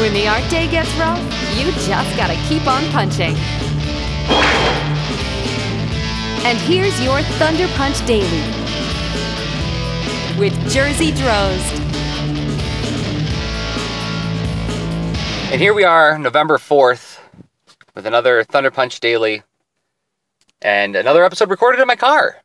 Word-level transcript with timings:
When 0.00 0.12
the 0.12 0.26
art 0.26 0.42
day 0.50 0.68
gets 0.68 0.92
rough, 0.96 1.20
you 1.56 1.70
just 1.70 2.16
gotta 2.16 2.34
keep 2.48 2.66
on 2.66 2.82
punching. 2.90 3.36
And 6.44 6.58
here's 6.58 7.00
your 7.00 7.22
Thunder 7.38 7.68
Punch 7.76 8.04
Daily 8.04 8.42
with 10.36 10.52
Jerzy 10.72 11.12
Drozd. 11.12 11.80
And 15.52 15.60
here 15.60 15.74
we 15.74 15.84
are, 15.84 16.18
November 16.18 16.58
4th, 16.58 17.20
with 17.94 18.04
another 18.04 18.42
Thunder 18.42 18.72
Punch 18.72 18.98
Daily 18.98 19.44
and 20.60 20.96
another 20.96 21.22
episode 21.22 21.50
recorded 21.50 21.80
in 21.80 21.86
my 21.86 21.94
car 21.94 22.42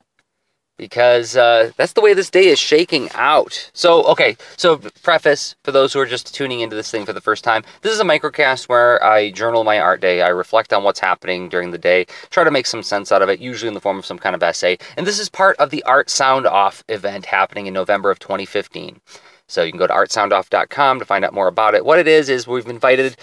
because 0.80 1.38
uh, 1.38 1.72
that's 1.78 1.94
the 1.94 2.02
way 2.02 2.16
this 2.16 2.32
day 2.32 2.48
is 2.48 2.58
shaking 2.58 3.10
out. 3.14 3.70
So, 3.74 4.04
okay, 4.06 4.36
so 4.58 4.78
preface 5.04 5.56
for 5.64 5.72
those 5.72 5.94
who 5.94 6.00
are 6.00 6.08
just 6.08 6.34
tuning 6.34 6.62
into 6.62 6.76
this 6.76 6.90
thing 6.90 7.06
for 7.06 7.14
the 7.14 7.22
first 7.22 7.44
time 7.44 7.64
this 7.82 7.94
is 7.94 8.00
a 8.00 8.04
microcast 8.04 8.68
where 8.68 9.04
I 9.04 9.32
journal 9.32 9.64
my 9.64 9.80
art 9.80 10.02
day. 10.02 10.22
I 10.22 10.30
reflect 10.30 10.74
on 10.74 10.84
what's 10.84 11.00
happening 11.00 11.50
during 11.50 11.72
the 11.72 11.78
day, 11.78 12.06
try 12.30 12.44
to 12.44 12.52
make 12.52 12.66
some 12.66 12.84
sense 12.84 13.12
out 13.12 13.22
of 13.22 13.30
it, 13.30 13.40
usually 13.40 13.68
in 13.68 13.74
the 13.74 13.82
form 13.82 13.98
of 13.98 14.06
some 14.06 14.20
kind 14.20 14.36
of 14.36 14.44
essay. 14.44 14.78
And 14.98 15.06
this 15.06 15.20
is 15.20 15.30
part 15.30 15.58
of 15.58 15.70
the 15.70 15.84
Art 15.84 16.08
Soundoff 16.08 16.84
event 16.90 17.26
happening 17.26 17.68
in 17.68 17.74
November 17.74 18.12
of 18.12 18.20
2015. 18.20 19.00
So 19.48 19.64
you 19.64 19.72
can 19.72 19.80
go 19.80 19.88
to 19.88 19.94
artsoundoff.com 19.94 21.00
to 21.00 21.06
find 21.06 21.26
out 21.26 21.34
more 21.34 21.48
about 21.48 21.74
it. 21.74 21.84
What 21.84 21.98
it 21.98 22.08
is 22.08 22.30
is 22.30 22.48
we've 22.48 22.68
invited 22.68 23.18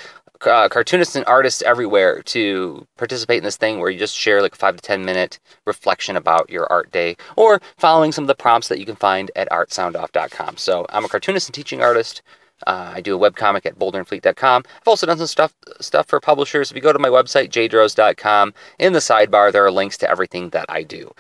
uh, 0.45 0.69
cartoonists 0.69 1.17
and 1.17 1.25
artists 1.27 1.63
everywhere 1.63 2.23
to 2.23 2.87
participate 2.97 3.39
in 3.39 3.45
this 3.45 3.57
thing 3.57 3.79
where 3.79 3.91
you 3.91 3.99
just 3.99 4.17
share 4.17 4.43
like 4.43 4.55
five 4.55 4.77
to 4.77 4.83
ten 4.83 5.05
minute 5.05 5.39
reflection 5.67 6.17
about 6.17 6.51
your 6.51 6.71
art 6.71 6.91
day 6.91 7.17
or 7.37 7.61
following 7.79 8.13
some 8.13 8.25
of 8.25 8.29
the 8.29 8.35
prompts 8.35 8.69
that 8.69 8.79
you 8.79 8.87
can 8.87 8.97
find 8.97 9.31
at 9.37 9.49
artsoundoff.com. 9.51 10.57
So 10.57 10.87
I'm 10.91 11.05
a 11.05 11.09
cartoonist 11.09 11.49
and 11.49 11.55
teaching 11.55 11.83
artist. 11.83 12.23
Uh, 12.67 12.93
I 12.95 13.01
do 13.01 13.15
a 13.15 13.31
webcomic 13.31 13.67
at 13.67 13.79
boulderandfleet.com. 13.79 14.63
I've 14.67 14.89
also 14.89 15.07
done 15.07 15.19
some 15.19 15.27
stuff 15.27 15.55
stuff 15.81 16.07
for 16.07 16.21
publishers. 16.21 16.71
If 16.71 16.77
you 16.77 16.83
go 16.83 16.93
to 16.93 16.99
my 16.99 17.09
website, 17.09 17.51
jdrozd.com, 17.51 18.55
in 18.79 18.93
the 18.93 18.99
sidebar, 19.01 19.53
there 19.53 19.65
are 19.65 19.71
links 19.71 19.99
to 19.99 20.11
everything 20.11 20.51
that 20.51 20.67
I 20.69 20.83
do. 20.83 21.13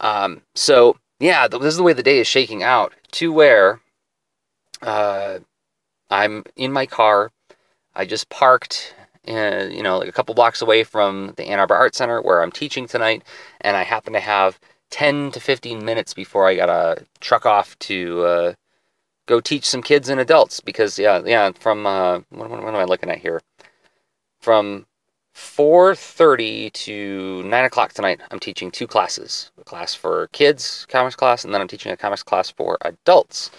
Um, 0.00 0.42
so, 0.54 0.96
yeah, 1.18 1.48
this 1.48 1.62
is 1.62 1.76
the 1.76 1.82
way 1.82 1.94
the 1.94 2.02
day 2.02 2.18
is 2.18 2.26
shaking 2.26 2.62
out 2.62 2.92
to 3.12 3.32
where 3.32 3.80
uh, 4.82 5.38
I'm 6.10 6.44
in 6.56 6.72
my 6.72 6.84
car 6.86 7.30
I 7.94 8.04
just 8.04 8.28
parked, 8.28 8.94
uh, 9.28 9.68
you 9.70 9.82
know, 9.82 9.98
like 9.98 10.08
a 10.08 10.12
couple 10.12 10.34
blocks 10.34 10.62
away 10.62 10.84
from 10.84 11.34
the 11.36 11.44
Ann 11.44 11.60
Arbor 11.60 11.74
Art 11.74 11.94
Center 11.94 12.20
where 12.22 12.42
I'm 12.42 12.52
teaching 12.52 12.86
tonight, 12.86 13.22
and 13.60 13.76
I 13.76 13.82
happen 13.82 14.12
to 14.14 14.20
have 14.20 14.58
10 14.90 15.32
to 15.32 15.40
15 15.40 15.84
minutes 15.84 16.14
before 16.14 16.46
I 16.46 16.56
gotta 16.56 17.04
truck 17.20 17.46
off 17.46 17.78
to 17.80 18.22
uh, 18.22 18.54
go 19.26 19.40
teach 19.40 19.66
some 19.66 19.82
kids 19.82 20.08
and 20.08 20.20
adults 20.20 20.60
because 20.60 20.98
yeah, 20.98 21.22
yeah, 21.24 21.50
from 21.52 21.86
uh, 21.86 22.20
what, 22.30 22.50
what, 22.50 22.62
what 22.62 22.74
am 22.74 22.80
I 22.80 22.84
looking 22.84 23.10
at 23.10 23.18
here? 23.18 23.40
From 24.40 24.86
4.30 25.34 26.72
to 26.72 27.42
9 27.44 27.64
o'clock 27.64 27.92
tonight 27.94 28.20
i'm 28.30 28.38
teaching 28.38 28.70
two 28.70 28.86
classes 28.86 29.50
a 29.58 29.64
class 29.64 29.94
for 29.94 30.26
kids 30.28 30.86
comics 30.90 31.16
class 31.16 31.44
and 31.44 31.54
then 31.54 31.60
i'm 31.60 31.68
teaching 31.68 31.90
a 31.90 31.96
comics 31.96 32.22
class 32.22 32.50
for 32.50 32.76
adults 32.82 33.50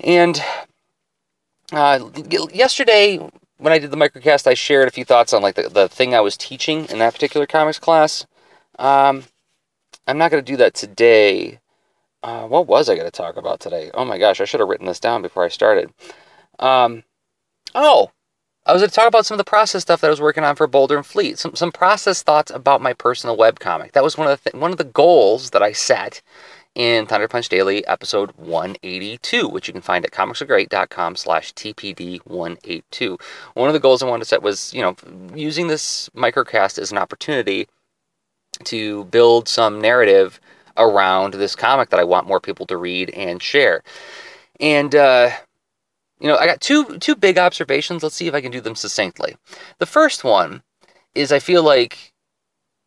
and 0.00 0.42
uh, 1.72 2.10
yesterday, 2.52 3.18
when 3.58 3.72
I 3.72 3.78
did 3.78 3.90
the 3.90 3.96
microcast, 3.96 4.46
I 4.46 4.54
shared 4.54 4.88
a 4.88 4.92
few 4.92 5.04
thoughts 5.04 5.32
on 5.32 5.42
like 5.42 5.54
the, 5.54 5.68
the 5.68 5.88
thing 5.88 6.14
I 6.14 6.20
was 6.20 6.36
teaching 6.36 6.86
in 6.86 6.98
that 6.98 7.14
particular 7.14 7.46
comics 7.46 7.78
class. 7.78 8.26
Um, 8.78 9.24
I'm 10.06 10.18
not 10.18 10.30
going 10.30 10.44
to 10.44 10.52
do 10.52 10.58
that 10.58 10.74
today. 10.74 11.60
Uh, 12.22 12.46
what 12.46 12.66
was 12.66 12.88
I 12.88 12.94
going 12.94 13.06
to 13.06 13.10
talk 13.10 13.36
about 13.36 13.60
today? 13.60 13.90
Oh 13.94 14.04
my 14.04 14.18
gosh, 14.18 14.40
I 14.40 14.44
should 14.44 14.60
have 14.60 14.68
written 14.68 14.86
this 14.86 15.00
down 15.00 15.22
before 15.22 15.44
I 15.44 15.48
started. 15.48 15.92
Um, 16.58 17.04
oh, 17.74 18.10
I 18.66 18.72
was 18.72 18.80
going 18.80 18.90
to 18.90 18.94
talk 18.94 19.08
about 19.08 19.26
some 19.26 19.34
of 19.34 19.38
the 19.38 19.44
process 19.44 19.82
stuff 19.82 20.00
that 20.00 20.06
I 20.06 20.10
was 20.10 20.22
working 20.22 20.44
on 20.44 20.56
for 20.56 20.66
Boulder 20.66 20.96
and 20.96 21.04
Fleet. 21.04 21.38
Some 21.38 21.54
some 21.54 21.70
process 21.70 22.22
thoughts 22.22 22.50
about 22.50 22.80
my 22.80 22.94
personal 22.94 23.36
web 23.36 23.60
comic. 23.60 23.92
That 23.92 24.04
was 24.04 24.16
one 24.16 24.26
of 24.26 24.42
the 24.42 24.50
th- 24.50 24.60
one 24.60 24.70
of 24.70 24.78
the 24.78 24.84
goals 24.84 25.50
that 25.50 25.62
I 25.62 25.72
set 25.72 26.22
in 26.74 27.06
Thunder 27.06 27.28
Punch 27.28 27.48
Daily 27.48 27.86
episode 27.86 28.32
182, 28.36 29.48
which 29.48 29.68
you 29.68 29.72
can 29.72 29.82
find 29.82 30.04
at 30.04 30.10
comicsaregreat.com 30.10 31.16
slash 31.16 31.54
TPD182. 31.54 33.20
One 33.54 33.68
of 33.68 33.74
the 33.74 33.80
goals 33.80 34.02
I 34.02 34.08
wanted 34.08 34.24
to 34.24 34.28
set 34.28 34.42
was, 34.42 34.74
you 34.74 34.82
know, 34.82 34.96
using 35.34 35.68
this 35.68 36.08
microcast 36.16 36.78
as 36.78 36.90
an 36.90 36.98
opportunity 36.98 37.68
to 38.64 39.04
build 39.04 39.48
some 39.48 39.80
narrative 39.80 40.40
around 40.76 41.34
this 41.34 41.54
comic 41.54 41.90
that 41.90 42.00
I 42.00 42.04
want 42.04 42.26
more 42.26 42.40
people 42.40 42.66
to 42.66 42.76
read 42.76 43.10
and 43.10 43.40
share. 43.40 43.82
And, 44.60 44.94
uh, 44.94 45.30
you 46.20 46.28
know, 46.28 46.36
I 46.36 46.46
got 46.46 46.60
two 46.60 46.98
two 46.98 47.14
big 47.14 47.38
observations. 47.38 48.02
Let's 48.02 48.14
see 48.14 48.28
if 48.28 48.34
I 48.34 48.40
can 48.40 48.52
do 48.52 48.60
them 48.60 48.76
succinctly. 48.76 49.36
The 49.78 49.86
first 49.86 50.24
one 50.24 50.62
is 51.14 51.32
I 51.32 51.38
feel 51.38 51.62
like 51.62 52.12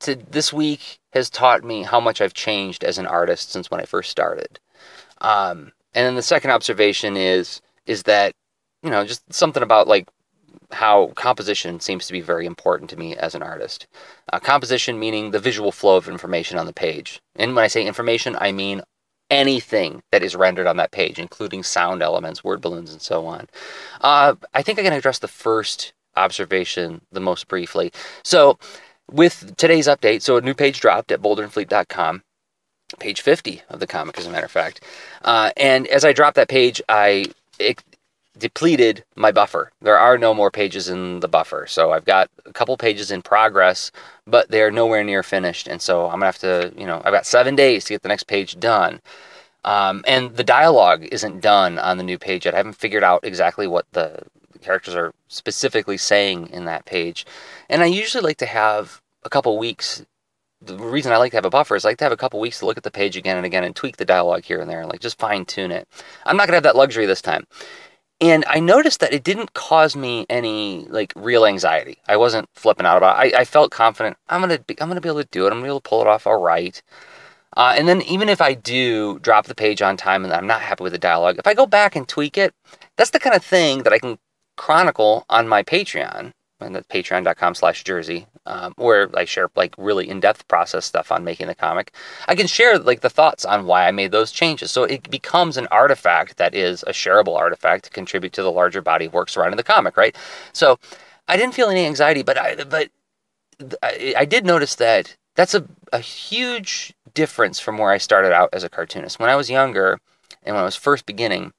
to 0.01 0.15
this 0.15 0.51
week 0.51 0.99
has 1.17 1.29
taught 1.29 1.63
me 1.63 1.83
how 1.83 1.99
much 1.99 2.21
I've 2.21 2.33
changed 2.33 2.83
as 2.83 2.97
an 2.97 3.05
artist 3.05 3.51
since 3.51 3.69
when 3.69 3.81
I 3.81 3.85
first 3.85 4.09
started. 4.09 4.59
Um, 5.19 5.73
and 5.93 6.05
then 6.05 6.15
the 6.15 6.21
second 6.21 6.51
observation 6.51 7.17
is 7.17 7.61
is 7.85 8.03
that 8.03 8.33
you 8.83 8.89
know 8.89 9.05
just 9.05 9.33
something 9.33 9.63
about 9.63 9.87
like 9.87 10.07
how 10.71 11.07
composition 11.15 11.79
seems 11.79 12.07
to 12.07 12.13
be 12.13 12.21
very 12.21 12.45
important 12.45 12.89
to 12.89 12.97
me 12.97 13.15
as 13.15 13.35
an 13.35 13.43
artist. 13.43 13.87
Uh, 14.31 14.39
composition 14.39 14.99
meaning 14.99 15.31
the 15.31 15.39
visual 15.39 15.71
flow 15.71 15.97
of 15.97 16.09
information 16.09 16.57
on 16.57 16.65
the 16.65 16.73
page. 16.73 17.21
And 17.35 17.55
when 17.55 17.63
I 17.63 17.67
say 17.67 17.85
information, 17.85 18.35
I 18.39 18.51
mean 18.51 18.81
anything 19.29 20.01
that 20.11 20.23
is 20.23 20.35
rendered 20.35 20.67
on 20.67 20.77
that 20.77 20.91
page, 20.91 21.19
including 21.19 21.63
sound 21.63 22.01
elements, 22.01 22.43
word 22.43 22.61
balloons, 22.61 22.91
and 22.91 23.01
so 23.01 23.25
on. 23.25 23.47
Uh, 24.01 24.35
I 24.53 24.61
think 24.61 24.79
I 24.79 24.83
can 24.83 24.93
address 24.93 25.19
the 25.19 25.27
first 25.27 25.93
observation 26.15 27.01
the 27.11 27.19
most 27.19 27.47
briefly. 27.47 27.91
So, 28.23 28.57
with 29.11 29.55
today's 29.57 29.87
update, 29.87 30.21
so 30.21 30.37
a 30.37 30.41
new 30.41 30.53
page 30.53 30.79
dropped 30.79 31.11
at 31.11 31.21
boulderandfleet.com, 31.21 32.23
page 32.99 33.21
50 33.21 33.61
of 33.69 33.79
the 33.79 33.87
comic, 33.87 34.17
as 34.17 34.25
a 34.25 34.29
matter 34.29 34.45
of 34.45 34.51
fact. 34.51 34.83
Uh, 35.23 35.51
and 35.57 35.87
as 35.87 36.05
I 36.05 36.13
dropped 36.13 36.35
that 36.35 36.49
page, 36.49 36.81
I 36.89 37.25
depleted 38.37 39.03
my 39.15 39.31
buffer. 39.31 39.71
There 39.81 39.97
are 39.97 40.17
no 40.17 40.33
more 40.33 40.51
pages 40.51 40.89
in 40.89 41.19
the 41.19 41.27
buffer. 41.27 41.65
So 41.67 41.91
I've 41.91 42.05
got 42.05 42.29
a 42.45 42.53
couple 42.53 42.77
pages 42.77 43.11
in 43.11 43.21
progress, 43.21 43.91
but 44.25 44.49
they're 44.49 44.71
nowhere 44.71 45.03
near 45.03 45.23
finished. 45.23 45.67
And 45.67 45.81
so 45.81 46.05
I'm 46.05 46.19
going 46.19 46.21
to 46.21 46.25
have 46.25 46.39
to, 46.39 46.73
you 46.79 46.85
know, 46.85 47.01
I've 47.03 47.13
got 47.13 47.25
seven 47.25 47.55
days 47.55 47.85
to 47.85 47.93
get 47.93 48.03
the 48.03 48.09
next 48.09 48.27
page 48.27 48.59
done. 48.59 49.01
Um, 49.65 50.03
and 50.07 50.35
the 50.35 50.43
dialogue 50.43 51.07
isn't 51.11 51.41
done 51.41 51.77
on 51.79 51.97
the 51.97 52.03
new 52.03 52.17
page 52.17 52.45
yet. 52.45 52.53
I 52.53 52.57
haven't 52.57 52.73
figured 52.73 53.03
out 53.03 53.21
exactly 53.23 53.67
what 53.67 53.85
the 53.91 54.23
characters 54.61 54.95
are 54.95 55.13
specifically 55.27 55.97
saying 55.97 56.49
in 56.49 56.65
that 56.65 56.85
page. 56.85 57.25
And 57.69 57.81
I 57.81 57.85
usually 57.85 58.23
like 58.23 58.37
to 58.37 58.45
have 58.45 59.01
a 59.23 59.29
couple 59.29 59.57
weeks. 59.57 60.05
The 60.61 60.77
reason 60.77 61.11
I 61.11 61.17
like 61.17 61.31
to 61.31 61.37
have 61.37 61.45
a 61.45 61.49
buffer 61.49 61.75
is 61.75 61.85
I 61.85 61.89
like 61.89 61.97
to 61.99 62.05
have 62.05 62.11
a 62.11 62.17
couple 62.17 62.39
weeks 62.39 62.59
to 62.59 62.65
look 62.65 62.77
at 62.77 62.83
the 62.83 62.91
page 62.91 63.15
again 63.15 63.37
and 63.37 63.45
again 63.45 63.63
and 63.63 63.75
tweak 63.75 63.97
the 63.97 64.05
dialogue 64.05 64.43
here 64.43 64.59
and 64.59 64.69
there 64.69 64.81
and 64.81 64.89
like 64.89 65.01
just 65.01 65.19
fine 65.19 65.45
tune 65.45 65.71
it. 65.71 65.87
I'm 66.25 66.37
not 66.37 66.47
gonna 66.47 66.55
have 66.55 66.63
that 66.63 66.75
luxury 66.75 67.05
this 67.05 67.21
time. 67.21 67.45
And 68.19 68.43
I 68.47 68.59
noticed 68.59 68.99
that 69.01 69.13
it 69.13 69.23
didn't 69.23 69.53
cause 69.53 69.95
me 69.95 70.25
any 70.29 70.87
like 70.89 71.13
real 71.15 71.45
anxiety. 71.45 71.99
I 72.07 72.17
wasn't 72.17 72.49
flipping 72.53 72.87
out 72.87 72.97
about 72.97 73.23
it. 73.23 73.35
I, 73.35 73.41
I 73.41 73.45
felt 73.45 73.69
confident. 73.71 74.17
I'm 74.29 74.41
gonna 74.41 74.59
be, 74.59 74.79
I'm 74.81 74.87
gonna 74.87 75.01
be 75.01 75.09
able 75.09 75.21
to 75.21 75.29
do 75.31 75.45
it. 75.45 75.49
I'm 75.49 75.57
gonna 75.57 75.65
be 75.65 75.69
able 75.69 75.81
to 75.81 75.89
pull 75.89 76.01
it 76.01 76.07
off 76.07 76.25
all 76.25 76.41
right. 76.41 76.81
Uh, 77.55 77.73
and 77.77 77.87
then 77.87 78.01
even 78.03 78.29
if 78.29 78.41
I 78.41 78.53
do 78.53 79.19
drop 79.19 79.47
the 79.47 79.55
page 79.55 79.81
on 79.81 79.97
time 79.97 80.23
and 80.23 80.33
I'm 80.33 80.45
not 80.47 80.61
happy 80.61 80.83
with 80.83 80.93
the 80.93 80.99
dialogue, 80.99 81.37
if 81.39 81.47
I 81.47 81.53
go 81.53 81.65
back 81.65 81.95
and 81.95 82.07
tweak 82.07 82.37
it, 82.37 82.53
that's 82.97 83.11
the 83.11 83.19
kind 83.19 83.35
of 83.35 83.43
thing 83.43 83.83
that 83.83 83.93
I 83.93 83.99
can 83.99 84.19
chronicle 84.57 85.25
on 85.29 85.47
my 85.47 85.63
Patreon, 85.63 86.33
and 86.59 86.75
that's 86.75 86.87
patreon.com 86.87 87.55
slash 87.55 87.83
jerzy, 87.83 88.25
um, 88.45 88.73
where 88.77 89.09
I 89.15 89.25
share 89.25 89.49
like 89.55 89.75
really 89.77 90.09
in-depth 90.09 90.47
process 90.47 90.85
stuff 90.85 91.11
on 91.11 91.23
making 91.23 91.47
the 91.47 91.55
comic. 91.55 91.93
I 92.27 92.35
can 92.35 92.47
share 92.47 92.79
like 92.79 93.01
the 93.01 93.09
thoughts 93.09 93.45
on 93.45 93.67
why 93.67 93.87
I 93.87 93.91
made 93.91 94.11
those 94.11 94.31
changes. 94.31 94.71
So 94.71 94.83
it 94.83 95.09
becomes 95.09 95.57
an 95.57 95.67
artifact 95.67 96.37
that 96.37 96.55
is 96.55 96.83
a 96.83 96.91
shareable 96.91 97.37
artifact 97.37 97.85
to 97.85 97.89
contribute 97.91 98.33
to 98.33 98.43
the 98.43 98.51
larger 98.51 98.81
body 98.81 99.05
of 99.05 99.13
work 99.13 99.29
surrounding 99.29 99.57
the 99.57 99.63
comic, 99.63 99.95
right? 99.95 100.15
So 100.51 100.79
I 101.27 101.37
didn't 101.37 101.53
feel 101.53 101.69
any 101.69 101.85
anxiety, 101.85 102.23
but 102.23 102.37
I, 102.37 102.63
but 102.63 102.89
I, 103.83 104.15
I 104.17 104.25
did 104.25 104.45
notice 104.45 104.75
that 104.75 105.15
that's 105.35 105.53
a, 105.53 105.63
a 105.93 105.99
huge 105.99 106.93
difference 107.13 107.59
from 107.59 107.77
where 107.77 107.91
I 107.91 107.99
started 107.99 108.33
out 108.33 108.49
as 108.53 108.63
a 108.63 108.69
cartoonist. 108.69 109.19
When 109.19 109.29
I 109.29 109.35
was 109.35 109.49
younger 109.49 109.99
and 110.43 110.55
when 110.55 110.61
I 110.61 110.65
was 110.65 110.75
first 110.75 111.05
beginning, 111.05 111.53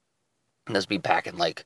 this 0.66 0.84
would 0.84 0.88
be 0.88 0.98
back 0.98 1.26
in 1.26 1.38
like 1.38 1.64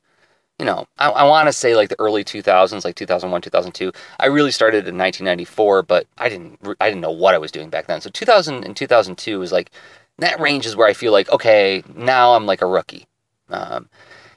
you 0.59 0.65
know, 0.65 0.85
I, 0.97 1.09
I 1.09 1.23
want 1.23 1.47
to 1.47 1.53
say 1.53 1.75
like 1.75 1.89
the 1.89 1.99
early 1.99 2.23
2000s, 2.23 2.85
like 2.85 2.95
2001, 2.95 3.41
2002. 3.41 3.91
I 4.19 4.27
really 4.27 4.51
started 4.51 4.87
in 4.87 4.97
1994, 4.97 5.83
but 5.83 6.07
I 6.17 6.29
didn't 6.29 6.59
I 6.79 6.89
didn't 6.89 7.01
know 7.01 7.11
what 7.11 7.33
I 7.33 7.39
was 7.39 7.51
doing 7.51 7.69
back 7.69 7.87
then. 7.87 8.01
So 8.01 8.09
2000 8.09 8.63
and 8.63 8.75
2002 8.75 9.41
is 9.41 9.51
like 9.51 9.71
that 10.19 10.39
range 10.39 10.65
is 10.65 10.75
where 10.75 10.87
I 10.87 10.93
feel 10.93 11.11
like 11.11 11.29
okay, 11.31 11.83
now 11.95 12.33
I'm 12.35 12.45
like 12.45 12.61
a 12.61 12.67
rookie. 12.67 13.07
Um, 13.49 13.89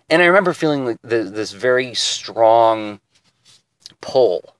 and 0.08 0.22
I 0.22 0.26
remember 0.26 0.52
feeling 0.52 0.86
like 0.86 0.98
the, 1.02 1.24
this 1.24 1.52
very 1.52 1.94
strong 1.94 3.00
pull 4.00 4.56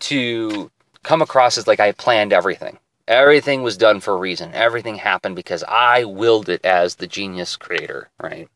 to 0.00 0.70
come 1.02 1.22
across 1.22 1.58
as 1.58 1.66
like 1.66 1.80
I 1.80 1.92
planned 1.92 2.32
everything. 2.32 2.78
Everything 3.08 3.62
was 3.62 3.76
done 3.76 4.00
for 4.00 4.14
a 4.14 4.18
reason. 4.18 4.52
Everything 4.54 4.96
happened 4.96 5.36
because 5.36 5.64
I 5.64 6.04
willed 6.04 6.48
it 6.48 6.64
as 6.64 6.96
the 6.96 7.06
genius 7.06 7.56
creator, 7.56 8.10
right? 8.20 8.48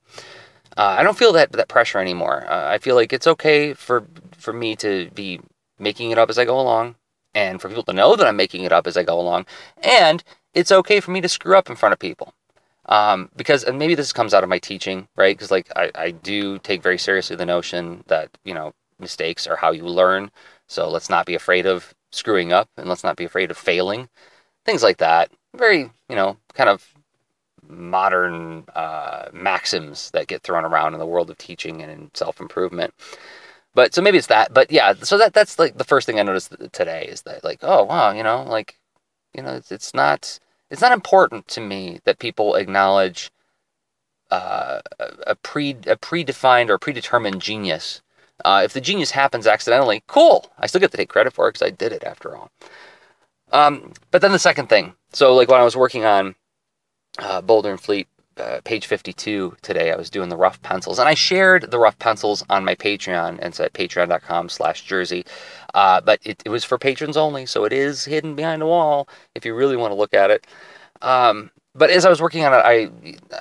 Uh, 0.77 0.97
I 0.99 1.03
don't 1.03 1.17
feel 1.17 1.33
that 1.33 1.53
that 1.53 1.69
pressure 1.69 1.99
anymore. 1.99 2.45
Uh, 2.49 2.69
I 2.69 2.79
feel 2.79 2.95
like 2.95 3.13
it's 3.13 3.27
okay 3.27 3.73
for 3.75 4.05
for 4.37 4.53
me 4.53 4.77
to 4.77 5.11
be 5.15 5.41
making 5.79 6.11
it 6.11 6.19
up 6.19 6.31
as 6.31 6.39
I 6.39 6.45
go 6.45 6.61
along, 6.61 6.97
and 7.35 7.61
for 7.61 7.69
people 7.69 7.85
to 7.85 7.93
know 7.93 8.17
that 8.17 8.27
I'm 8.27 8.37
making 8.37 8.65
it 8.65 8.73
up 8.73 8.87
as 8.87 8.97
I 8.97 9.03
go 9.03 9.19
along, 9.19 9.47
and 9.83 10.23
it's 10.55 10.73
okay 10.73 11.01
for 11.01 11.11
me 11.13 11.21
to 11.21 11.29
screw 11.29 11.57
up 11.57 11.71
in 11.71 11.77
front 11.77 11.93
of 11.93 11.99
people. 11.99 12.35
Um, 12.87 13.31
because 13.37 13.65
and 13.65 13.79
maybe 13.79 13.95
this 13.95 14.13
comes 14.13 14.35
out 14.35 14.45
of 14.45 14.51
my 14.51 14.59
teaching, 14.59 15.09
right? 15.17 15.37
Because 15.37 15.51
like 15.51 15.71
I, 15.77 15.91
I 15.95 16.11
do 16.13 16.59
take 16.59 16.83
very 16.83 16.99
seriously 16.99 17.37
the 17.37 17.47
notion 17.47 18.05
that 18.09 18.31
you 18.45 18.55
know 18.55 18.75
mistakes 19.01 19.47
are 19.47 19.57
how 19.57 19.73
you 19.73 19.85
learn. 19.85 20.31
So 20.69 20.89
let's 20.91 21.11
not 21.11 21.27
be 21.27 21.35
afraid 21.35 21.67
of 21.67 21.95
screwing 22.13 22.53
up, 22.53 22.69
and 22.77 22.89
let's 22.89 23.05
not 23.05 23.17
be 23.17 23.25
afraid 23.25 23.51
of 23.51 23.59
failing, 23.59 24.09
things 24.65 24.83
like 24.83 24.99
that. 24.99 25.31
Very 25.57 25.91
you 26.09 26.17
know 26.17 26.37
kind 26.55 26.71
of 26.71 26.95
modern 27.69 28.65
uh, 28.75 29.27
maxims 29.33 30.11
that 30.13 30.29
get 30.29 30.43
thrown 30.43 30.65
around 30.65 30.95
in 30.95 31.01
the 31.01 31.07
world 31.07 31.31
of 31.31 31.39
teaching 31.39 31.83
and 31.83 31.91
in 31.91 32.11
self 32.15 32.41
improvement. 32.41 32.95
But 33.75 33.95
so 33.95 34.01
maybe 34.03 34.19
it's 34.19 34.29
that. 34.29 34.55
But 34.55 34.71
yeah, 34.71 34.95
so 34.95 35.19
that 35.19 35.35
that's 35.35 35.59
like 35.59 35.77
the 35.79 35.85
first 35.85 36.07
thing 36.07 36.19
I 36.19 36.23
noticed 36.23 36.55
today 36.73 37.07
is 37.07 37.23
that 37.23 37.45
like 37.45 37.59
oh 37.63 37.85
wow 37.85 38.13
you 38.13 38.23
know 38.23 38.43
like 38.43 38.79
you 39.35 39.43
know 39.43 39.55
it's, 39.55 39.71
it's 39.71 39.95
not 39.95 40.39
it's 40.71 40.81
not 40.81 40.93
important 40.93 41.49
to 41.49 41.61
me 41.61 42.01
that 42.05 42.19
people 42.19 42.55
acknowledge 42.55 43.31
uh, 44.31 44.81
a 45.27 45.35
pre 45.37 45.71
a 45.87 45.97
predefined 45.97 46.71
or 46.71 46.79
predetermined 46.79 47.41
genius. 47.41 48.03
Uh, 48.45 48.63
if 48.65 48.73
the 48.73 48.81
genius 48.81 49.13
happens 49.13 49.47
accidentally, 49.47 50.03
cool. 50.07 50.51
I 50.59 50.67
still 50.67 50.81
get 50.81 50.91
to 50.91 50.97
take 50.97 51.09
credit 51.09 51.33
for 51.33 51.49
it 51.49 51.55
because 51.55 51.67
I 51.67 51.71
did 51.71 51.93
it 51.93 52.05
after 52.05 52.37
all. 52.37 52.51
Um, 53.53 53.93
but 54.11 54.21
then 54.21 54.33
the 54.33 54.39
second 54.39 54.69
thing, 54.69 54.95
so 55.13 55.35
like 55.35 55.49
when 55.49 55.61
I 55.61 55.65
was 55.65 55.77
working 55.77 56.05
on 56.05 56.35
uh, 57.19 57.41
Boulder 57.41 57.71
and 57.71 57.81
Fleet, 57.81 58.09
uh, 58.37 58.61
page 58.65 58.87
52 58.87 59.57
today, 59.63 59.93
I 59.93 59.97
was 59.97 60.11
doing 60.11 60.29
the 60.29 60.37
rough 60.37 60.61
pencils, 60.63 60.99
and 60.99 61.09
I 61.09 61.15
shared 61.15 61.71
the 61.71 61.79
rough 61.79 61.99
pencils 61.99 62.45
on 62.51 62.65
my 62.65 62.75
Patreon, 62.75 63.31
and 63.31 63.45
it's 63.45 63.61
at 63.61 63.73
patreon.com 63.73 64.49
slash 64.51 64.87
jerzy. 64.87 65.27
Uh, 65.75 66.01
but 66.01 66.21
it, 66.23 66.43
it 66.45 66.51
was 66.51 66.65
for 66.65 66.79
patrons 66.79 67.17
only, 67.17 67.47
so 67.47 67.65
it 67.65 67.73
is 67.73 68.05
hidden 68.05 68.35
behind 68.35 68.63
a 68.63 68.67
wall 68.67 69.09
if 69.35 69.45
you 69.45 69.55
really 69.55 69.77
want 69.77 69.91
to 69.91 69.97
look 69.97 70.15
at 70.15 70.31
it. 70.31 70.47
Um, 71.03 71.51
but 71.75 71.91
as 71.91 72.05
I 72.05 72.11
was 72.11 72.23
working 72.23 72.45
on 72.45 72.53
it, 72.55 72.63
I 72.65 72.91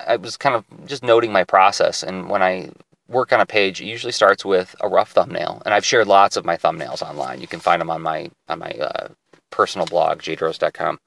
I 0.06 0.16
was 0.16 0.36
kind 0.36 0.54
of 0.54 0.64
just 0.86 1.02
noting 1.02 1.32
my 1.32 1.44
process, 1.44 2.02
and 2.02 2.28
when 2.28 2.42
I 2.42 2.70
work 3.08 3.32
on 3.32 3.40
a 3.40 3.46
page, 3.46 3.80
it 3.80 3.86
usually 3.86 4.12
starts 4.12 4.44
with 4.44 4.74
a 4.80 4.88
rough 4.88 5.12
thumbnail, 5.12 5.62
and 5.64 5.72
I've 5.72 5.84
shared 5.84 6.06
lots 6.06 6.36
of 6.36 6.44
my 6.44 6.56
thumbnails 6.56 7.02
online. 7.02 7.40
You 7.40 7.46
can 7.46 7.60
find 7.60 7.80
them 7.80 7.90
on 7.90 8.02
my 8.02 8.30
on 8.48 8.58
my 8.58 8.70
uh, 8.70 9.08
personal 9.50 9.86
blog, 9.86 10.20
jdrozd.com. 10.20 10.98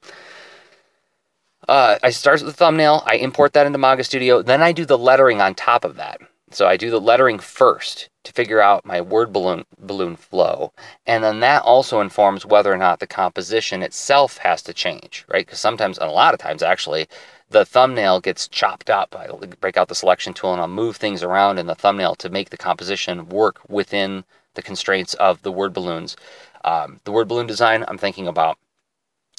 Uh, 1.69 1.99
I 2.01 2.09
start 2.09 2.41
with 2.41 2.47
the 2.47 2.57
thumbnail, 2.57 3.03
I 3.05 3.17
import 3.17 3.53
that 3.53 3.67
into 3.67 3.77
Manga 3.77 4.03
Studio, 4.03 4.41
then 4.41 4.63
I 4.63 4.71
do 4.71 4.85
the 4.85 4.97
lettering 4.97 5.39
on 5.39 5.53
top 5.53 5.85
of 5.85 5.97
that. 5.97 6.19
So 6.49 6.67
I 6.67 6.77
do 6.77 6.89
the 6.89 6.99
lettering 6.99 7.37
first 7.37 8.09
to 8.23 8.31
figure 8.31 8.59
out 8.59 8.87
my 8.87 9.01
word 9.01 9.31
balloon 9.31 9.65
balloon 9.77 10.15
flow, 10.15 10.73
and 11.05 11.23
then 11.23 11.41
that 11.41 11.61
also 11.61 12.01
informs 12.01 12.43
whether 12.43 12.73
or 12.73 12.77
not 12.77 12.99
the 12.99 13.05
composition 13.05 13.83
itself 13.83 14.37
has 14.39 14.63
to 14.63 14.73
change, 14.73 15.25
right? 15.27 15.45
Because 15.45 15.59
sometimes, 15.59 15.99
and 15.99 16.09
a 16.09 16.11
lot 16.11 16.33
of 16.33 16.39
times 16.39 16.63
actually, 16.63 17.07
the 17.51 17.65
thumbnail 17.65 18.19
gets 18.19 18.47
chopped 18.47 18.89
up. 18.89 19.15
I 19.15 19.27
break 19.61 19.77
out 19.77 19.89
the 19.89 19.93
selection 19.93 20.33
tool 20.33 20.53
and 20.53 20.61
I'll 20.61 20.67
move 20.67 20.97
things 20.97 21.21
around 21.21 21.59
in 21.59 21.67
the 21.67 21.75
thumbnail 21.75 22.15
to 22.15 22.31
make 22.31 22.49
the 22.49 22.57
composition 22.57 23.29
work 23.29 23.61
within 23.69 24.23
the 24.55 24.63
constraints 24.63 25.13
of 25.13 25.43
the 25.43 25.51
word 25.51 25.73
balloons. 25.73 26.17
Um, 26.63 26.99
the 27.03 27.11
word 27.11 27.27
balloon 27.27 27.45
design, 27.45 27.85
I'm 27.87 27.99
thinking 27.99 28.27
about 28.27 28.57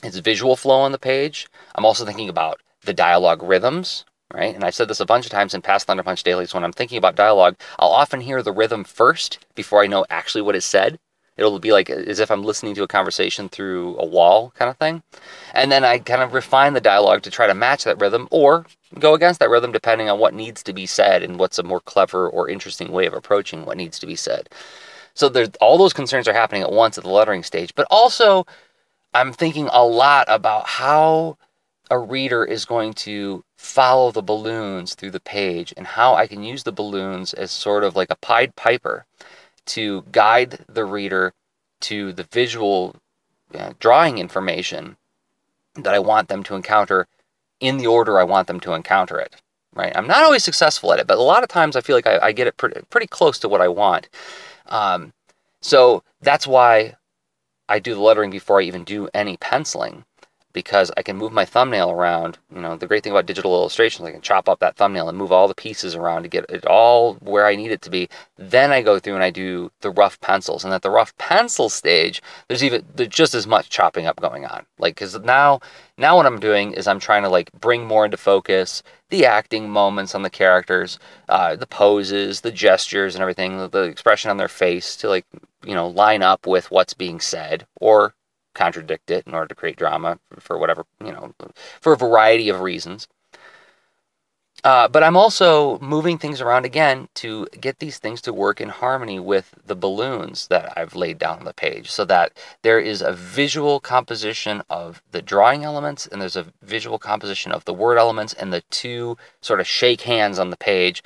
its 0.03 0.19
visual 0.19 0.57
flow 0.57 0.81
on 0.81 0.93
the 0.93 0.99
page. 0.99 1.49
I'm 1.75 1.85
also 1.85 2.05
thinking 2.05 2.29
about 2.29 2.61
the 2.85 2.93
dialogue 2.93 3.43
rhythms, 3.43 4.05
right? 4.33 4.55
And 4.55 4.65
I've 4.65 4.75
said 4.75 4.89
this 4.89 5.01
a 5.01 5.07
bunch 5.07 5.27
of 5.27 5.31
times 5.31 5.55
in 5.55 5.63
past 5.63 5.87
Thunder 5.87 6.03
Punch 6.03 6.23
dailies. 6.23 6.55
When 6.55 6.65
I'm 6.65 6.73
thinking 6.73 6.99
about 6.99 7.17
dialogue, 7.17 7.57
I'll 7.79 7.91
often 7.91 8.21
hear 8.21 8.43
the 8.43 8.53
rhythm 8.53 8.85
first 8.85 9.39
before 9.55 9.83
I 9.83 9.87
know 9.87 10.07
actually 10.11 10.43
what 10.43 10.57
is 10.57 10.65
said. 10.65 10.99
It'll 11.37 11.59
be 11.59 11.73
like 11.73 11.89
as 11.89 12.21
if 12.21 12.31
I'm 12.31 12.45
listening 12.45 12.75
to 12.75 12.83
a 12.83 12.89
conversation 12.89 13.49
through 13.49 13.97
a 13.99 14.05
wall 14.05 14.53
kind 14.57 14.71
of 14.71 14.77
thing. 14.77 15.03
And 15.55 15.73
then 15.73 15.85
I 15.85 15.99
kind 15.99 16.23
of 16.23 16.35
refine 16.35 16.75
the 16.75 16.83
dialogue 16.83 17.23
to 17.23 17.31
try 17.31 17.47
to 17.47 17.55
match 17.55 17.85
that 17.85 18.01
rhythm 18.01 18.29
or 18.31 18.67
go 18.99 19.15
against 19.15 19.41
that 19.41 19.49
rhythm 19.49 19.73
depending 19.73 20.11
on 20.11 20.19
what 20.19 20.35
needs 20.35 20.63
to 20.65 20.75
be 20.75 20.85
said 20.85 21.23
and 21.23 21.39
what's 21.39 21.59
a 21.59 21.63
more 21.63 21.81
clever 21.81 22.29
or 22.29 22.49
interesting 22.49 22.93
way 22.93 23.07
of 23.07 23.15
approaching 23.15 23.65
what 23.65 23.79
needs 23.79 23.99
to 24.01 24.07
be 24.07 24.17
said. 24.17 24.51
So 25.15 25.33
all 25.61 25.79
those 25.79 25.93
concerns 25.93 26.29
are 26.29 26.35
happening 26.35 26.63
at 26.63 26.73
once 26.73 26.99
at 26.99 27.05
the 27.05 27.11
lettering 27.11 27.43
stage, 27.43 27.75
but 27.75 27.87
also 27.91 28.47
I'm 29.13 29.33
thinking 29.33 29.69
a 29.73 29.85
lot 29.85 30.27
about 30.29 30.67
how 30.67 31.37
a 31.91 31.99
reader 31.99 32.45
is 32.45 32.65
going 32.65 32.93
to 32.93 33.45
follow 33.57 34.13
the 34.13 34.23
balloons 34.23 34.95
through 34.95 35.11
the 35.11 35.21
page 35.21 35.75
and 35.77 35.87
how 35.87 36.15
I 36.15 36.27
can 36.27 36.45
use 36.45 36.63
the 36.63 36.73
balloons 36.73 37.35
as 37.35 37.51
sort 37.51 37.83
of 37.83 37.97
like 37.97 38.11
a 38.11 38.17
Pied 38.17 38.55
Piper 38.55 39.05
to 39.67 40.05
guide 40.13 40.65
the 40.69 40.85
reader 40.85 41.33
to 41.81 42.13
the 42.13 42.27
visual 42.31 42.97
uh, 43.55 43.73
drawing 43.81 44.19
information 44.19 44.97
that 45.75 45.95
I 45.95 45.99
want 45.99 46.29
them 46.29 46.43
to 46.45 46.55
encounter 46.55 47.09
in 47.59 47.77
the 47.77 47.87
order 47.87 48.19
I 48.19 48.25
want 48.25 48.47
them 48.47 48.61
to 48.61 48.73
encounter 48.73 49.19
it. 49.19 49.37
Right? 49.75 49.93
I'm 49.95 50.07
not 50.07 50.25
always 50.25 50.45
successful 50.45 50.93
at 50.93 50.99
it, 50.99 51.07
but 51.07 51.19
a 51.19 51.23
lot 51.23 51.43
of 51.43 51.49
times 51.49 51.77
I 51.77 51.81
feel 51.81 51.97
like 51.97 52.07
I, 52.07 52.19
I 52.19 52.33
get 52.33 52.47
it 52.47 52.57
pretty, 52.57 52.81
pretty 52.91 53.07
close 53.07 53.39
to 53.41 53.49
what 53.49 53.61
I 53.61 53.69
want. 53.69 54.09
Um, 54.67 55.13
so 55.61 56.03
that's 56.21 56.47
why 56.47 56.97
I 57.71 57.79
do 57.79 57.95
the 57.95 58.01
lettering 58.01 58.31
before 58.31 58.61
I 58.61 58.65
even 58.65 58.83
do 58.83 59.09
any 59.15 59.37
penciling 59.37 60.05
because 60.53 60.91
I 60.97 61.03
can 61.03 61.17
move 61.17 61.33
my 61.33 61.45
thumbnail 61.45 61.91
around. 61.91 62.39
You 62.55 62.61
know, 62.61 62.77
the 62.77 62.87
great 62.87 63.03
thing 63.03 63.13
about 63.13 63.27
digital 63.27 63.55
illustrations, 63.55 64.07
I 64.07 64.13
can 64.13 64.21
chop 64.21 64.49
up 64.49 64.59
that 64.61 64.77
thumbnail 64.77 65.09
and 65.09 65.17
move 65.17 65.33
all 65.33 65.49
the 65.49 65.55
pieces 65.55 65.95
around 65.95 66.23
to 66.23 66.29
get 66.29 66.47
it 66.49 66.67
all 66.67 67.15
where 67.15 67.47
I 67.47 67.57
need 67.57 67.71
it 67.71 67.83
to 67.83 67.91
be. 67.91 68.09
Then 68.37 68.73
I 68.73 68.83
go 68.83 68.99
through 68.99 69.15
and 69.15 69.23
I 69.23 69.31
do 69.31 69.71
the 69.81 69.91
rough 69.91 70.21
pencils. 70.21 70.65
And 70.65 70.75
at 70.75 70.83
the 70.83 70.91
rough 70.91 71.17
pencil 71.19 71.69
stage, 71.69 72.23
there's 72.49 72.65
even 72.65 72.85
there's 72.95 73.09
just 73.09 73.35
as 73.35 73.47
much 73.47 73.71
chopping 73.71 74.07
up 74.07 74.21
going 74.21 74.45
on. 74.45 74.67
Like, 74.79 74.95
because 74.95 75.19
now, 75.21 75.61
now 75.97 76.17
what 76.17 76.27
I'm 76.27 76.41
doing 76.41 76.73
is 76.73 76.87
I'm 76.87 77.01
trying 77.01 77.23
to 77.23 77.29
like 77.29 77.53
bring 77.53 77.87
more 77.87 78.05
into 78.05 78.17
focus 78.17 78.83
the 79.11 79.27
acting 79.27 79.69
moments 79.69 80.15
on 80.15 80.23
the 80.23 80.31
characters, 80.31 80.99
uh, 81.29 81.57
the 81.57 81.67
poses, 81.67 82.41
the 82.41 82.53
gestures, 82.53 83.15
and 83.15 83.23
everything, 83.23 83.59
the, 83.59 83.69
the 83.69 83.83
expression 83.83 84.31
on 84.31 84.37
their 84.37 84.49
face 84.49 84.97
to 84.97 85.09
like 85.09 85.27
you 85.65 85.75
know 85.75 85.89
line 85.89 86.23
up 86.23 86.47
with 86.47 86.71
what's 86.71 86.95
being 86.95 87.21
said 87.21 87.67
or 87.81 88.15
contradict 88.55 89.11
it 89.11 89.27
in 89.27 89.35
order 89.35 89.49
to 89.49 89.55
create 89.55 89.77
drama 89.77 90.19
for 90.39 90.59
whatever, 90.59 90.85
you 91.05 91.13
know, 91.13 91.33
for 91.81 91.93
a 91.93 91.97
variety 91.97 92.49
of 92.49 92.61
reasons. 92.61 93.09
Uh, 94.63 94.87
but 94.89 95.03
I'm 95.03 95.17
also 95.17 95.79
moving 95.79 96.19
things 96.19 96.41
around 96.41 96.67
again 96.67 97.09
to 97.15 97.47
get 97.59 97.79
these 97.79 97.99
things 97.99 98.21
to 98.23 98.33
work 98.33 98.61
in 98.61 98.69
harmony 98.69 99.19
with 99.19 99.55
the 99.65 99.75
balloons 99.75 100.49
that 100.49 100.77
I've 100.77 100.95
laid 100.95 101.19
down 101.19 101.39
on 101.39 101.45
the 101.47 101.55
page 101.55 101.91
so 101.91 102.05
that 102.05 102.33
there 102.63 102.79
is 102.79 103.01
a 103.01 103.13
visual 103.13 103.81
composition 103.81 104.63
of 104.69 105.03
the 105.13 105.23
drawing 105.23 105.65
elements 105.65 106.07
and 106.07 106.21
there's 106.21 106.37
a 106.37 106.53
visual 106.63 106.99
composition 106.99 107.53
of 107.53 107.65
the 107.65 107.73
word 107.73 107.97
elements 107.97 108.35
and 108.35 108.53
the 108.53 108.63
two 108.71 109.17
sort 109.41 109.61
of 109.61 109.67
shake 109.67 110.03
hands 110.03 110.39
on 110.39 110.51
the 110.51 110.59
page. 110.59 111.03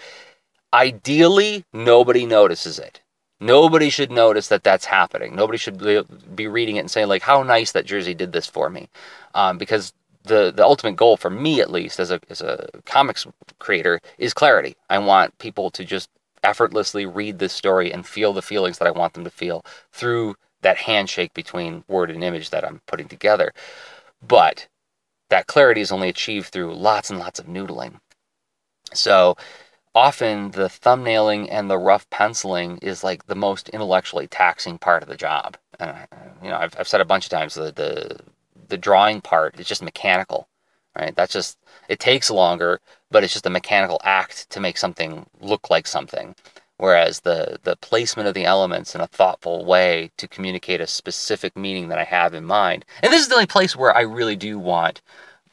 Ideally, 0.72 1.64
nobody 1.72 2.26
notices 2.26 2.80
it. 2.80 3.02
Nobody 3.44 3.90
should 3.90 4.10
notice 4.10 4.48
that 4.48 4.64
that's 4.64 4.86
happening. 4.86 5.34
Nobody 5.36 5.58
should 5.58 5.78
be 6.34 6.46
reading 6.46 6.76
it 6.76 6.80
and 6.80 6.90
saying 6.90 7.08
like, 7.08 7.22
"How 7.22 7.42
nice 7.42 7.72
that 7.72 7.86
Jerzy 7.86 8.16
did 8.16 8.32
this 8.32 8.46
for 8.46 8.70
me," 8.70 8.88
um, 9.34 9.58
because 9.58 9.92
the 10.22 10.50
the 10.50 10.64
ultimate 10.64 10.96
goal 10.96 11.18
for 11.18 11.28
me, 11.30 11.60
at 11.60 11.70
least 11.70 12.00
as 12.00 12.10
a 12.10 12.20
as 12.30 12.40
a 12.40 12.68
comics 12.86 13.26
creator, 13.58 14.00
is 14.16 14.32
clarity. 14.32 14.76
I 14.88 14.98
want 14.98 15.36
people 15.38 15.70
to 15.72 15.84
just 15.84 16.08
effortlessly 16.42 17.04
read 17.04 17.38
this 17.38 17.52
story 17.52 17.92
and 17.92 18.06
feel 18.06 18.32
the 18.32 18.42
feelings 18.42 18.78
that 18.78 18.88
I 18.88 18.92
want 18.92 19.12
them 19.12 19.24
to 19.24 19.30
feel 19.30 19.62
through 19.92 20.36
that 20.62 20.78
handshake 20.78 21.34
between 21.34 21.84
word 21.88 22.10
and 22.10 22.24
image 22.24 22.48
that 22.50 22.64
I'm 22.64 22.80
putting 22.86 23.08
together. 23.08 23.52
But 24.26 24.68
that 25.28 25.46
clarity 25.46 25.82
is 25.82 25.92
only 25.92 26.08
achieved 26.08 26.48
through 26.48 26.74
lots 26.74 27.10
and 27.10 27.18
lots 27.18 27.38
of 27.38 27.46
noodling. 27.46 28.00
So 28.94 29.36
often 29.94 30.50
the 30.50 30.68
thumbnailing 30.68 31.48
and 31.50 31.70
the 31.70 31.78
rough 31.78 32.08
penciling 32.10 32.78
is 32.78 33.04
like 33.04 33.26
the 33.26 33.34
most 33.34 33.68
intellectually 33.70 34.26
taxing 34.26 34.78
part 34.78 35.02
of 35.02 35.08
the 35.08 35.16
job. 35.16 35.56
And 35.78 35.96
you 36.42 36.50
know, 36.50 36.56
I've, 36.56 36.74
I've 36.78 36.88
said 36.88 37.00
a 37.00 37.04
bunch 37.04 37.26
of 37.26 37.30
times 37.30 37.54
the, 37.54 37.72
the 37.72 38.18
the 38.68 38.78
drawing 38.78 39.20
part 39.20 39.60
is 39.60 39.66
just 39.66 39.82
mechanical, 39.82 40.48
right? 40.98 41.14
That's 41.14 41.32
just 41.32 41.58
it 41.88 42.00
takes 42.00 42.30
longer, 42.30 42.80
but 43.10 43.22
it's 43.24 43.32
just 43.32 43.46
a 43.46 43.50
mechanical 43.50 44.00
act 44.04 44.50
to 44.50 44.60
make 44.60 44.78
something 44.78 45.26
look 45.40 45.70
like 45.70 45.86
something. 45.86 46.34
Whereas 46.76 47.20
the 47.20 47.58
the 47.62 47.76
placement 47.76 48.28
of 48.28 48.34
the 48.34 48.44
elements 48.44 48.94
in 48.94 49.00
a 49.00 49.06
thoughtful 49.06 49.64
way 49.64 50.10
to 50.16 50.26
communicate 50.28 50.80
a 50.80 50.86
specific 50.86 51.56
meaning 51.56 51.88
that 51.88 51.98
I 51.98 52.04
have 52.04 52.34
in 52.34 52.44
mind, 52.44 52.84
and 53.02 53.12
this 53.12 53.22
is 53.22 53.28
the 53.28 53.34
only 53.34 53.46
place 53.46 53.76
where 53.76 53.96
I 53.96 54.02
really 54.02 54.36
do 54.36 54.58
want, 54.58 55.00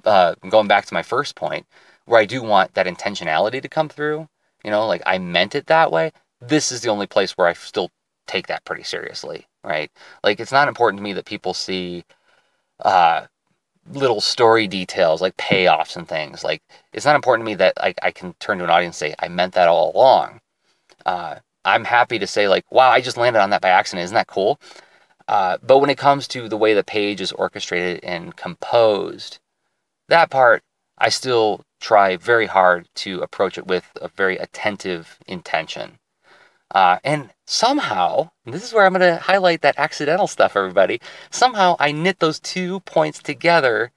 uh, 0.04 0.36
going 0.50 0.68
back 0.68 0.86
to 0.86 0.94
my 0.96 1.04
first 1.04 1.36
point, 1.36 1.66
where 2.12 2.20
I 2.20 2.26
do 2.26 2.44
want 2.44 2.74
that 2.74 2.88
intentionality 2.88 3.62
to 3.62 3.70
come 3.70 3.88
through, 3.88 4.28
you 4.66 4.70
know, 4.70 4.86
like 4.86 5.02
I 5.06 5.18
meant 5.18 5.56
it 5.56 5.68
that 5.68 5.94
way, 5.94 6.12
this 6.42 6.72
is 6.72 6.82
the 6.82 6.90
only 6.90 7.08
place 7.08 7.38
where 7.38 7.48
I 7.48 7.54
still 7.54 7.90
take 8.28 8.48
that 8.48 8.66
pretty 8.66 8.84
seriously, 8.84 9.48
right? 9.64 9.90
Like 10.22 10.42
it's 10.42 10.52
not 10.52 10.68
important 10.68 11.00
to 11.00 11.04
me 11.04 11.14
that 11.14 11.26
people 11.26 11.54
see 11.54 12.04
uh 12.82 13.28
little 13.90 14.22
story 14.22 14.68
details 14.68 15.22
like 15.22 15.38
payoffs 15.38 15.96
and 15.96 16.06
things. 16.08 16.44
Like 16.44 16.62
it's 16.92 17.06
not 17.06 17.16
important 17.16 17.46
to 17.46 17.52
me 17.52 17.56
that 17.56 17.76
like 17.80 17.98
I 18.04 18.12
can 18.12 18.34
turn 18.40 18.58
to 18.58 18.66
an 18.66 18.70
audience 18.70 19.02
and 19.02 19.12
say 19.12 19.16
I 19.18 19.30
meant 19.30 19.54
that 19.54 19.70
all 19.70 19.94
along. 19.96 20.42
Uh, 21.06 21.36
I'm 21.64 21.86
happy 21.86 22.20
to 22.20 22.28
say 22.28 22.50
like, 22.50 22.70
wow, 22.72 22.90
I 22.90 23.00
just 23.00 23.18
landed 23.18 23.42
on 23.42 23.52
that 23.52 23.62
by 23.62 23.70
accident. 23.70 24.04
Isn't 24.04 24.16
that 24.16 24.28
cool? 24.28 24.60
Uh, 25.30 25.58
but 25.64 25.80
when 25.80 25.90
it 25.90 25.98
comes 25.98 26.28
to 26.30 26.50
the 26.50 26.58
way 26.58 26.74
the 26.74 26.84
page 26.84 27.22
is 27.22 27.32
orchestrated 27.32 28.04
and 28.04 28.36
composed, 28.36 29.40
that 30.10 30.30
part 30.30 30.62
I 30.98 31.10
still 31.10 31.64
try 31.82 32.16
very 32.16 32.46
hard 32.46 32.88
to 32.96 33.20
approach 33.22 33.58
it 33.58 33.68
with 33.68 33.92
a 34.00 34.08
very 34.08 34.38
attentive 34.38 35.20
intention. 35.28 36.00
Uh, 36.74 37.00
and 37.04 37.32
somehow, 37.46 38.30
and 38.46 38.54
this 38.54 38.64
is 38.64 38.74
where 38.74 38.86
I'm 38.86 38.94
going 38.94 39.02
to 39.02 39.22
highlight 39.22 39.62
that 39.62 39.78
accidental 39.78 40.28
stuff, 40.28 40.56
everybody. 40.56 41.02
Somehow 41.30 41.76
I 41.80 41.92
knit 41.92 42.20
those 42.20 42.40
two 42.40 42.80
points 42.82 43.20
together 43.20 43.92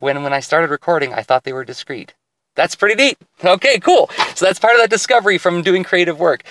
when 0.00 0.22
when 0.22 0.32
I 0.32 0.40
started 0.40 0.70
recording, 0.70 1.14
I 1.14 1.22
thought 1.22 1.44
they 1.44 1.52
were 1.52 1.64
discrete. 1.64 2.14
That's 2.54 2.74
pretty 2.74 2.96
neat. 2.96 3.18
Okay, 3.44 3.78
cool. 3.78 4.10
So 4.34 4.44
that's 4.44 4.58
part 4.58 4.74
of 4.74 4.80
that 4.80 4.90
discovery 4.90 5.38
from 5.38 5.62
doing 5.62 5.84
creative 5.84 6.18
work. 6.18 6.42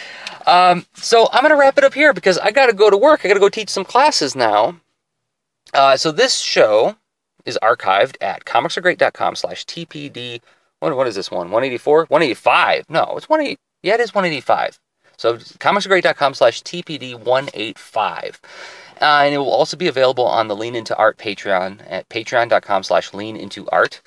Um, 0.45 0.85
so 0.93 1.27
I'm 1.31 1.41
going 1.41 1.53
to 1.53 1.59
wrap 1.59 1.77
it 1.77 1.83
up 1.83 1.93
here 1.93 2.13
because 2.13 2.37
I 2.37 2.51
got 2.51 2.67
to 2.67 2.73
go 2.73 2.89
to 2.89 2.97
work. 2.97 3.21
I 3.23 3.27
got 3.27 3.33
to 3.33 3.41
go 3.41 3.49
teach 3.49 3.69
some 3.69 3.83
classes 3.83 4.35
now. 4.35 4.79
Uh, 5.73 5.97
so 5.97 6.11
this 6.11 6.37
show 6.37 6.95
is 7.47 7.57
archived 7.63 8.17
at 8.21 8.45
comicsaregreat.com 8.45 9.35
slash 9.35 9.65
TPD. 9.65 10.41
What, 10.79 10.95
what 10.95 11.07
is 11.07 11.15
this 11.15 11.31
one? 11.31 11.47
184? 11.47 12.05
185? 12.09 12.89
No, 12.89 13.13
it's 13.17 13.29
180. 13.29 13.57
Yeah, 13.81 13.95
it 13.95 14.01
is 14.01 14.13
185. 14.13 14.79
So 15.17 15.37
comicsaregreat.com 15.37 16.33
slash 16.35 16.61
TPD185. 16.61 18.35
Uh, 18.99 19.21
and 19.23 19.33
it 19.33 19.37
will 19.37 19.51
also 19.51 19.77
be 19.77 19.87
available 19.87 20.25
on 20.25 20.47
the 20.47 20.55
Lean 20.55 20.75
Into 20.75 20.95
Art 20.95 21.17
Patreon 21.17 21.81
at 21.87 22.09
patreon.com 22.09 22.83
slash 22.83 23.13
lean 23.13 23.37
into 23.37 23.67
art. 23.69 24.01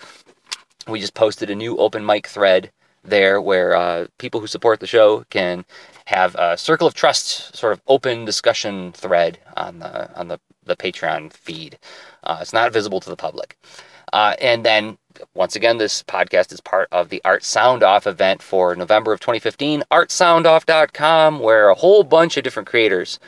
We 0.89 1.01
just 1.01 1.15
posted 1.15 1.51
a 1.51 1.55
new 1.55 1.77
open 1.77 2.05
mic 2.05 2.27
thread 2.27 2.71
there 3.05 3.41
where 3.41 3.75
uh, 3.75 4.07
people 4.19 4.41
who 4.41 4.47
support 4.47 4.81
the 4.81 4.87
show 4.87 5.25
can 5.31 5.65
have 6.07 6.35
a 6.35 6.57
circle 6.57 6.87
of 6.87 6.95
trust 6.95 7.57
sort 7.57 7.73
of 7.73 7.81
open 7.87 8.25
discussion 8.25 8.93
thread 8.93 9.39
on 9.57 9.79
the 9.79 10.13
on 10.19 10.29
the, 10.29 10.41
the 10.71 10.77
Patreon 10.77 11.33
feed. 11.33 11.79
Uh, 12.25 12.39
it's 12.41 12.53
not 12.53 12.73
visible 12.73 13.01
to 13.01 13.11
the 13.11 13.17
public. 13.17 13.57
Uh, 14.13 14.35
and 14.41 14.65
then 14.65 14.99
once 15.35 15.57
again, 15.57 15.79
this 15.79 16.03
podcast 16.05 16.53
is 16.53 16.61
part 16.61 16.89
of 16.93 17.09
the 17.09 17.21
Art 17.25 17.43
Soundoff 17.43 18.07
event 18.07 18.43
for 18.43 18.75
November 18.75 19.13
of 19.13 19.21
2015, 19.21 19.85
artsoundoff.com, 19.91 21.41
where 21.41 21.69
a 21.69 21.75
whole 21.75 22.05
bunch 22.05 22.37
of 22.37 22.45
different 22.45 22.69
creators 22.69 23.19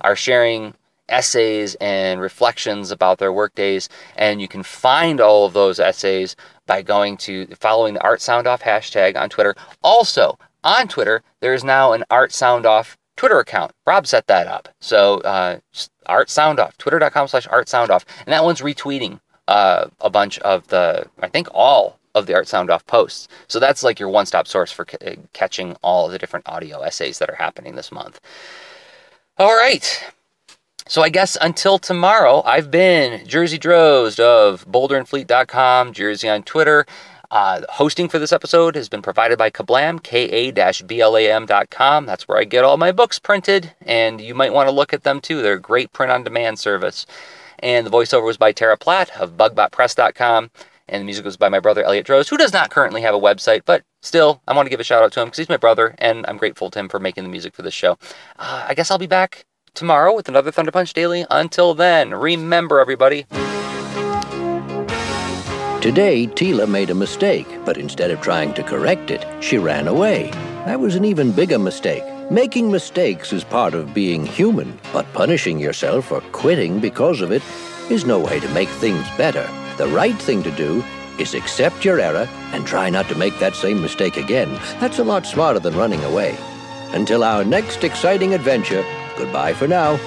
are 0.00 0.16
sharing 0.16 0.74
essays 1.08 1.76
and 1.76 2.20
reflections 2.20 2.90
about 2.90 3.18
their 3.18 3.32
workdays. 3.32 3.88
And 4.16 4.40
you 4.40 4.48
can 4.48 4.62
find 4.62 5.20
all 5.20 5.46
of 5.46 5.52
those 5.52 5.78
essays 5.78 6.36
by 6.66 6.82
going 6.82 7.16
to 7.18 7.46
following 7.60 7.94
the 7.94 8.02
Art 8.02 8.20
Soundoff 8.20 8.60
hashtag 8.60 9.16
on 9.16 9.28
Twitter. 9.28 9.54
Also, 9.82 10.38
on 10.64 10.88
Twitter, 10.88 11.22
there 11.40 11.54
is 11.54 11.62
now 11.62 11.92
an 11.92 12.04
Art 12.10 12.30
Soundoff 12.32 12.96
Twitter 13.16 13.38
account. 13.38 13.72
Rob 13.86 14.06
set 14.06 14.26
that 14.26 14.46
up. 14.46 14.68
So, 14.80 15.18
uh, 15.20 15.58
Art 16.06 16.28
Soundoff, 16.28 16.76
twitter.com 16.76 17.28
slash 17.28 17.46
Art 17.48 17.66
Soundoff. 17.66 18.04
And 18.26 18.32
that 18.32 18.44
one's 18.44 18.60
retweeting 18.60 19.20
uh, 19.48 19.86
a 20.00 20.10
bunch 20.10 20.38
of 20.40 20.66
the, 20.68 21.06
I 21.20 21.28
think 21.28 21.48
all 21.52 21.98
of 22.14 22.26
the 22.26 22.34
Art 22.34 22.46
Soundoff 22.46 22.86
posts. 22.86 23.28
So 23.48 23.60
that's 23.60 23.82
like 23.82 24.00
your 24.00 24.08
one 24.08 24.26
stop 24.26 24.46
source 24.46 24.72
for 24.72 24.86
c- 24.90 25.18
catching 25.32 25.76
all 25.82 26.08
the 26.08 26.18
different 26.18 26.48
audio 26.48 26.80
essays 26.80 27.18
that 27.18 27.28
are 27.30 27.36
happening 27.36 27.74
this 27.74 27.92
month. 27.92 28.20
All 29.38 29.54
right. 29.54 30.02
So 30.88 31.02
I 31.02 31.08
guess 31.08 31.36
until 31.40 31.78
tomorrow, 31.78 32.42
I've 32.44 32.70
been 32.70 33.26
Jerzy 33.26 33.58
Drozd 33.58 34.20
of 34.20 34.66
boulderandfleet.com, 34.66 35.92
Jerzy 35.92 36.32
on 36.32 36.42
Twitter. 36.44 36.86
Uh, 37.30 37.62
hosting 37.70 38.08
for 38.08 38.18
this 38.18 38.32
episode 38.32 38.76
has 38.76 38.88
been 38.88 39.02
provided 39.02 39.38
by 39.38 39.50
Ka-Blam, 39.50 39.98
ka-blam.com. 39.98 40.86
That's 42.06 42.28
where 42.28 42.38
I 42.38 42.44
get 42.44 42.64
all 42.64 42.76
my 42.76 42.92
books 42.92 43.18
printed, 43.18 43.72
and 43.82 44.20
you 44.20 44.34
might 44.34 44.52
want 44.52 44.68
to 44.68 44.74
look 44.74 44.92
at 44.92 45.02
them 45.02 45.20
too. 45.20 45.42
They're 45.42 45.54
a 45.54 45.60
great 45.60 45.92
print-on-demand 45.92 46.58
service. 46.58 47.06
And 47.58 47.86
the 47.86 47.90
voiceover 47.90 48.24
was 48.24 48.36
by 48.36 48.52
Tara 48.52 48.76
Platt 48.76 49.20
of 49.20 49.36
bugbotpress.com. 49.36 50.50
And 50.88 51.00
the 51.00 51.04
music 51.04 51.24
was 51.24 51.36
by 51.36 51.48
my 51.48 51.58
brother 51.58 51.82
Eliott 51.82 52.04
Drozd, 52.04 52.28
who 52.28 52.36
does 52.36 52.52
not 52.52 52.70
currently 52.70 53.00
have 53.02 53.14
a 53.14 53.18
website, 53.18 53.62
but 53.64 53.82
still, 54.02 54.40
I 54.46 54.54
want 54.54 54.66
to 54.66 54.70
give 54.70 54.78
a 54.78 54.84
shout 54.84 55.02
out 55.02 55.10
to 55.12 55.20
him 55.20 55.26
because 55.26 55.38
he's 55.38 55.48
my 55.48 55.56
brother, 55.56 55.96
and 55.98 56.24
I'm 56.28 56.36
grateful 56.36 56.70
to 56.70 56.78
him 56.78 56.88
for 56.88 57.00
making 57.00 57.24
the 57.24 57.30
music 57.30 57.54
for 57.54 57.62
this 57.62 57.74
show. 57.74 57.98
Uh, 58.38 58.66
I 58.68 58.74
guess 58.74 58.90
I'll 58.90 58.98
be 58.98 59.08
back 59.08 59.46
tomorrow 59.74 60.14
with 60.14 60.28
another 60.28 60.52
Thunder 60.52 60.70
Punch 60.70 60.92
Daily. 60.92 61.26
Until 61.28 61.74
then, 61.74 62.14
remember 62.14 62.78
everybody. 62.78 63.26
Today, 65.86 66.26
Tila 66.26 66.68
made 66.68 66.90
a 66.90 66.96
mistake, 66.96 67.46
but 67.64 67.76
instead 67.76 68.10
of 68.10 68.20
trying 68.20 68.52
to 68.54 68.64
correct 68.64 69.12
it, 69.12 69.24
she 69.40 69.56
ran 69.56 69.86
away. 69.86 70.30
That 70.64 70.80
was 70.80 70.96
an 70.96 71.04
even 71.04 71.30
bigger 71.30 71.60
mistake. 71.60 72.02
Making 72.28 72.72
mistakes 72.72 73.32
is 73.32 73.44
part 73.44 73.72
of 73.72 73.94
being 73.94 74.26
human, 74.26 74.80
but 74.92 75.06
punishing 75.12 75.60
yourself 75.60 76.10
or 76.10 76.22
quitting 76.32 76.80
because 76.80 77.20
of 77.20 77.30
it 77.30 77.40
is 77.88 78.04
no 78.04 78.18
way 78.18 78.40
to 78.40 78.48
make 78.48 78.68
things 78.68 79.06
better. 79.16 79.48
The 79.76 79.86
right 79.86 80.16
thing 80.16 80.42
to 80.42 80.50
do 80.50 80.82
is 81.20 81.34
accept 81.34 81.84
your 81.84 82.00
error 82.00 82.28
and 82.52 82.66
try 82.66 82.90
not 82.90 83.08
to 83.10 83.14
make 83.14 83.38
that 83.38 83.54
same 83.54 83.80
mistake 83.80 84.16
again. 84.16 84.52
That's 84.80 84.98
a 84.98 85.04
lot 85.04 85.24
smarter 85.24 85.60
than 85.60 85.76
running 85.76 86.02
away. 86.02 86.36
Until 86.94 87.22
our 87.22 87.44
next 87.44 87.84
exciting 87.84 88.34
adventure, 88.34 88.84
goodbye 89.16 89.54
for 89.54 89.68
now. 89.68 90.00